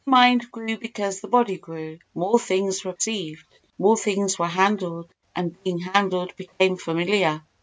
The 0.05 0.09
mind 0.11 0.51
grew 0.51 0.79
because 0.79 1.19
the 1.21 1.27
body 1.27 1.59
grew—more 1.59 2.39
things 2.39 2.83
were 2.83 2.93
perceived—more 2.93 3.97
things 3.97 4.39
were 4.39 4.47
handled, 4.47 5.13
and 5.35 5.61
being 5.61 5.77
handled 5.77 6.35
became 6.37 6.77
familiar. 6.77 7.43